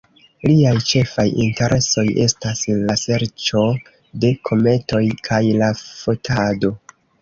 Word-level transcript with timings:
Liaj 0.51 0.71
ĉefaj 0.91 1.25
interesoj 1.43 2.07
estas 2.25 2.65
la 2.87 2.97
serĉo 3.03 3.63
de 4.25 4.35
kometoj 4.51 5.07
kaj 5.31 5.45
la 5.63 5.75
fotado. 5.89 6.79